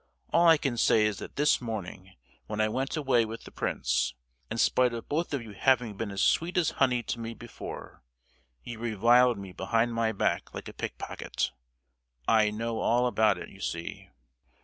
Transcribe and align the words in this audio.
All 0.33 0.47
I 0.47 0.57
can 0.57 0.77
say 0.77 1.05
is 1.05 1.19
that 1.19 1.35
this 1.35 1.61
morning, 1.61 2.15
when 2.47 2.59
I 2.59 2.69
went 2.69 2.97
away 2.97 3.23
with 3.23 3.43
the 3.43 3.51
prince, 3.51 4.15
in 4.49 4.57
spite 4.57 4.95
of 4.95 5.07
both 5.07 5.31
of 5.31 5.43
you 5.43 5.51
having 5.51 5.95
been 5.95 6.09
as 6.09 6.23
sweet 6.23 6.57
as 6.57 6.71
honey 6.81 7.03
to 7.03 7.19
me 7.19 7.35
before, 7.35 8.01
you 8.63 8.79
reviled 8.79 9.37
me 9.37 9.51
behind 9.51 9.93
my 9.93 10.11
back 10.11 10.55
like 10.55 10.67
a 10.67 10.73
pickpocket! 10.73 11.51
I 12.27 12.49
know 12.49 12.79
all 12.79 13.05
about 13.05 13.37
it, 13.37 13.49
you 13.49 13.59
see!" 13.61 14.09